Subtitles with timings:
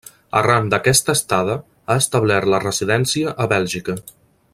[0.37, 1.57] Arran d'aquesta estada,
[1.87, 3.97] ha establert la residència a Bèlgica.